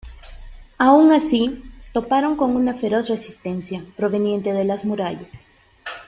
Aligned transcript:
Aun 0.79 1.11
así, 1.11 1.61
toparon 1.93 2.35
con 2.35 2.55
una 2.55 2.73
feroz 2.73 3.07
resistencia, 3.07 3.85
proveniente 3.97 4.51
de 4.51 4.63
las 4.63 4.83
murallas. 4.83 5.29